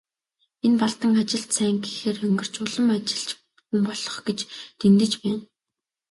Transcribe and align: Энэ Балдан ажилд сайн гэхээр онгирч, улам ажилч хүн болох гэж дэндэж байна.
Энэ 0.65 0.77
Балдан 0.81 1.13
ажилд 1.21 1.49
сайн 1.57 1.77
гэхээр 1.83 2.17
онгирч, 2.27 2.53
улам 2.63 2.87
ажилч 2.95 3.29
хүн 3.67 3.79
болох 3.87 4.15
гэж 4.27 4.39
дэндэж 4.79 5.11
байна. 5.21 5.41